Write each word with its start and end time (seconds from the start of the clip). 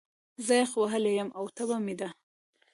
زه 0.45 0.53
يخ 0.61 0.71
وهلی 0.81 1.13
يم، 1.19 1.29
او 1.37 1.45
تبه 1.55 1.77
مې 1.85 1.95
ده 1.99 2.09